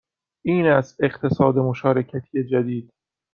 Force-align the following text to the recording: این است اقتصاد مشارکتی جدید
این 0.45 0.67
است 0.67 1.03
اقتصاد 1.03 1.57
مشارکتی 1.59 2.43
جدید 2.43 2.93